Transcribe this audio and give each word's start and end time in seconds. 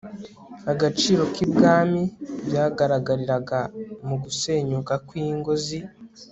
agaciro 0.71 1.23
k 1.33 1.35
ibwami 1.45 2.01
byagaragariraga 2.47 3.59
mu 4.07 4.15
gusenyuka 4.23 4.93
kw 5.07 5.11
ingo 5.27 5.51
z 5.65 5.67
i 5.77 5.79